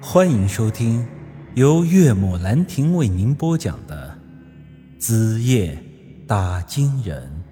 [0.00, 1.06] 欢迎收听
[1.54, 4.16] 由岳母兰亭为您播讲的
[5.00, 5.82] 《子夜
[6.28, 7.44] 打金人》。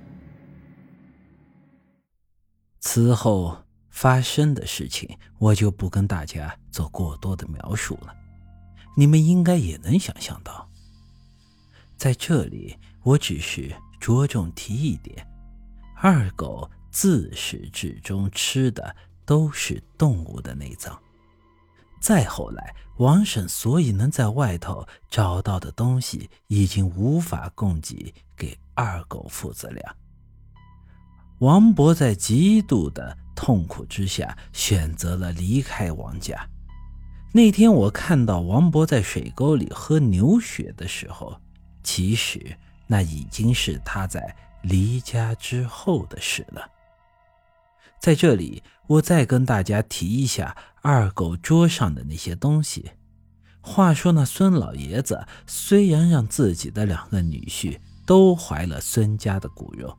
[2.80, 3.56] 此后
[3.88, 8.14] 发生的事情，我就不跟大家做过多的描述了。
[8.94, 10.68] 你们应该也能想象到，
[11.96, 15.26] 在这里，我只是着重提一点：
[15.96, 20.96] 二狗自始至终吃的都是动物的内脏。
[22.04, 29.96] 再后来，王婶所以能在外头找到的东西，已经无法供给给二狗父子俩。
[31.38, 36.46] 王伯在极度的痛苦之下，选择了离开王家。
[37.32, 41.34] 那天我看到王伯在水沟里喝牛血的时候，
[41.82, 42.54] 其实
[42.86, 46.70] 那已经是他在离家之后的事了。
[48.04, 52.90] 在这里，我再跟大家提一下二狗桌上的那些东西。
[53.62, 59.96] 话说，那孙老爷子虽然让自己的两个女婿都怀了孙家的骨肉，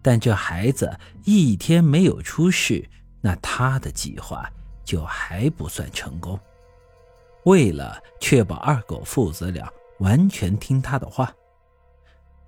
[0.00, 2.88] 但这孩子一天没有出世，
[3.20, 4.48] 那他的计划。
[4.84, 6.38] 就还不算成功。
[7.44, 11.30] 为了确保二狗父子俩完全听他的话，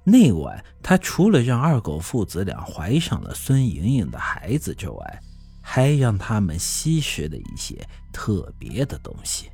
[0.04, 5.22] 那晚他除了让二狗父子俩怀上了孙莹莹的孩子之外，
[5.60, 9.50] 还让他们吸食了一些特别的东西。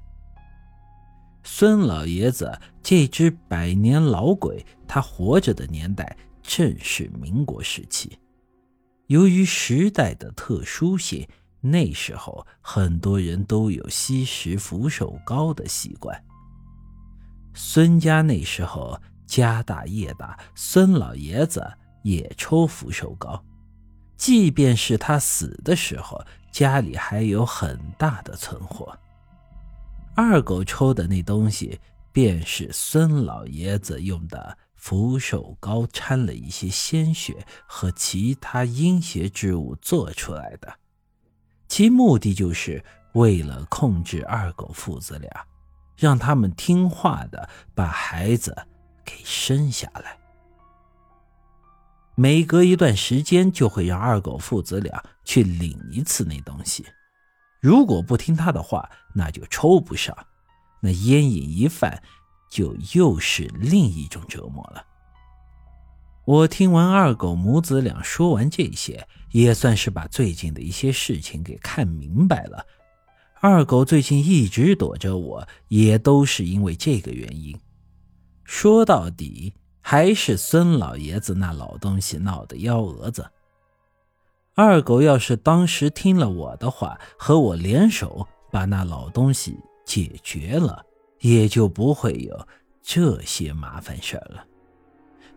[1.43, 8.19] 孙老爷子这只百年老鬼，他活着的年代正是民国时期，
[9.09, 11.27] 由于时代的特殊性。
[11.61, 16.17] 那时候，很多人都有吸食福寿膏的习惯。
[17.55, 21.67] 孙家那时候家大业大，孙老爷子
[22.03, 23.43] 也抽福寿膏。
[24.17, 28.97] 即便是他死的时候，家里还有很大的存货。
[30.15, 31.79] 二狗抽的那东西，
[32.13, 40.73] 便是孙老爷子用的福寿膏，掺了一些鲜血和其他阴邪之物做出来的。
[41.69, 42.83] 其目的就是
[43.13, 45.31] 为了控制二狗父子俩，
[45.97, 48.57] 让他们听话的把孩子
[49.07, 50.19] 给生下来。
[52.15, 56.85] 每隔一段时间就会让二狗父子俩去领一次那东西，
[57.61, 60.15] 如果不听他的话，那就抽不上。
[60.81, 62.03] 那烟瘾一犯，
[62.51, 64.85] 就又是另一种折磨了。
[66.25, 72.67] 我听完二狗母子俩说完这些，也算是把最近的一些事情给看明白了。
[73.41, 77.57] 二狗最近一直躲着我，也都是因为这个原因。
[78.47, 83.27] 说到底，还是孙老爷子那老东西闹的幺蛾子。
[84.55, 90.87] 二狗要是当时听了我的话，和我联手把那老东西解决了，
[91.21, 92.47] 也就不会有
[92.81, 94.47] 这些麻烦事儿了。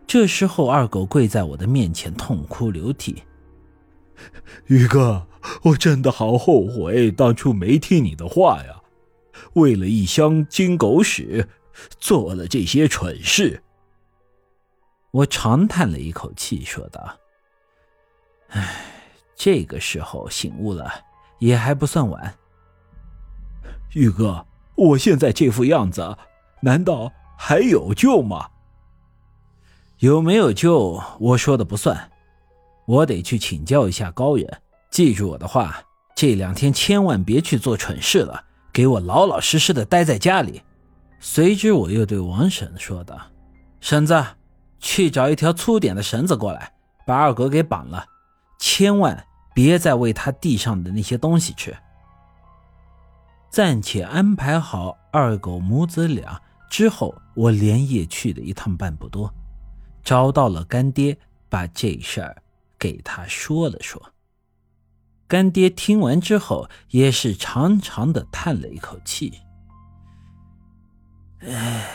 [0.06, 3.22] 这时候，二狗跪在我的面前，痛哭流涕
[4.66, 5.26] ：“宇哥，
[5.64, 8.80] 我真的好后悔当初没听你的话呀！
[9.54, 11.46] 为了一箱金狗屎，
[11.98, 13.62] 做了这些蠢事。”
[15.12, 17.16] 我长叹了一口气，说道
[18.50, 18.84] ：“唉，
[19.34, 20.88] 这个时候醒悟了，
[21.40, 22.34] 也还不算晚。
[23.92, 24.46] 玉哥，
[24.76, 26.16] 我现在这副样子，
[26.62, 28.50] 难道还有救吗？”
[29.98, 31.02] 有没有救？
[31.18, 32.10] 我说的不算，
[32.86, 34.62] 我得去请教一下高人。
[34.90, 35.82] 记住我的话，
[36.14, 40.62] 这两天千万别去做蠢事了，给我老老实实的待在家里。
[41.22, 43.20] 随之，我又对王婶说道
[43.80, 44.24] ：“婶子，
[44.78, 46.72] 去找一条粗点的绳子过来，
[47.06, 48.06] 把二狗给绑了，
[48.58, 51.76] 千万别再喂他地上的那些东西吃。”
[53.50, 59.32] 暂且安排好二狗母子俩之后，我连夜去了一趟半步多。
[60.02, 61.18] 找到了干爹，
[61.50, 62.42] 把这事儿
[62.78, 64.00] 给他说了说。
[65.28, 69.32] 干爹听完之后，也是长长的叹了一口气
[71.40, 71.90] ：“唉，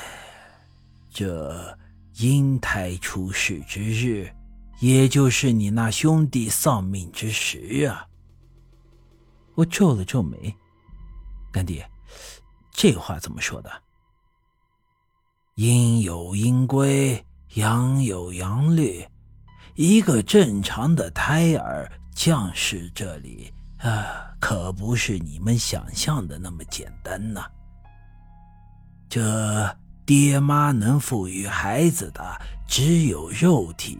[1.09, 1.77] 这
[2.17, 4.29] 婴胎出世之日，
[4.79, 8.07] 也就是你那兄弟丧命之时啊。”
[9.55, 10.55] 我皱了皱眉
[11.51, 11.89] ：“干爹，
[12.71, 13.71] 这话怎么说的？
[15.55, 17.23] 阴有阴规。”
[17.55, 19.07] 阳有阳律，
[19.75, 27.49] 一个正常的胎儿降世这里啊，可不是你们想象的那么简单呐。
[29.15, 32.21] 这爹妈能赋予孩子的
[32.67, 33.97] 只有肉体，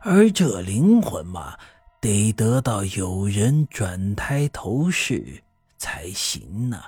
[0.00, 1.56] 而这灵魂嘛，
[2.02, 5.42] 得得到有人转胎投世
[5.78, 6.78] 才行呢。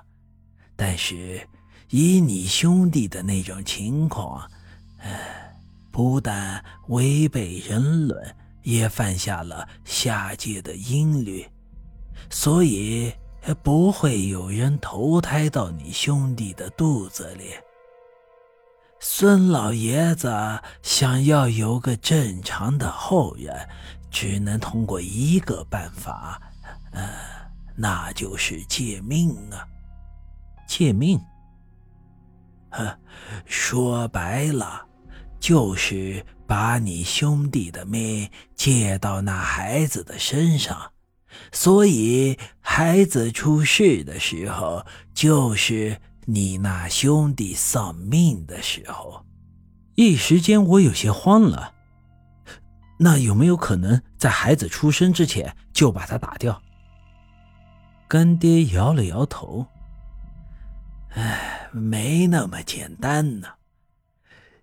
[0.76, 1.40] 但是
[1.88, 4.46] 以你兄弟的那种情况，
[4.98, 5.56] 哎，
[5.90, 11.46] 不但违背人伦，也犯下了下界的阴律，
[12.28, 13.10] 所以
[13.54, 17.52] 不会有人投胎到你兄弟的肚子里。
[19.00, 20.28] 孙老爷子
[20.82, 23.68] 想要有个正常的后人，
[24.10, 26.42] 只能通过一个办法，
[26.90, 27.08] 呃，
[27.76, 29.64] 那就是借命啊！
[30.66, 31.20] 借命？
[32.70, 32.98] 呵，
[33.46, 34.84] 说白了，
[35.38, 40.90] 就是把你兄弟的命借到那孩子的身上，
[41.52, 46.00] 所以孩子出事的时候，就是。
[46.30, 49.24] 你那兄弟丧命的时候，
[49.94, 51.72] 一时间我有些慌了。
[52.98, 56.60] 那有没有可能在孩子出生之前就把他打掉？
[58.06, 59.68] 干爹摇了摇头。
[61.14, 63.48] 哎，没那么简单呢。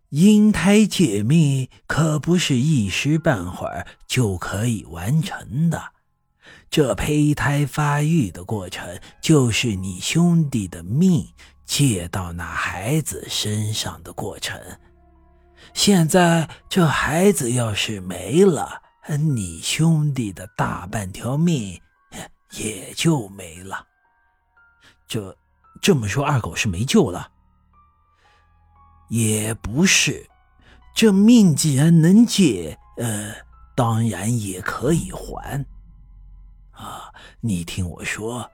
[0.10, 5.95] 婴胎解密可不是一时半会儿就可以完成的。
[6.70, 11.28] 这胚胎发育的过程，就是你兄弟的命。
[11.66, 14.62] 借到那孩子身上的过程，
[15.74, 18.84] 现在这孩子要是没了，
[19.18, 21.82] 你兄弟的大半条命
[22.52, 23.84] 也就没了。
[25.08, 25.36] 这
[25.82, 27.32] 这么说，二狗是没救了？
[29.10, 30.30] 也不是，
[30.96, 33.34] 这命既然能借，呃，
[33.76, 35.66] 当然也可以还。
[36.76, 38.52] 啊，你听我说，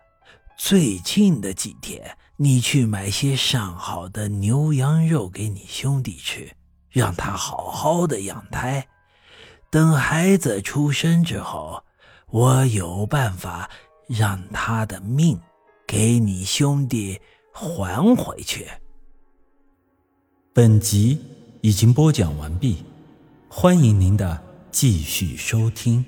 [0.57, 2.17] 最近的几天。
[2.37, 6.51] 你去买些上好的牛羊肉给你兄弟吃，
[6.89, 8.87] 让他好好的养胎。
[9.69, 11.83] 等孩子出生之后，
[12.31, 13.69] 我有办法
[14.07, 15.39] 让他的命
[15.85, 17.21] 给你兄弟
[17.53, 18.67] 还回去。
[20.51, 21.21] 本集
[21.61, 22.83] 已经播讲完毕，
[23.49, 26.03] 欢迎您的继续收听。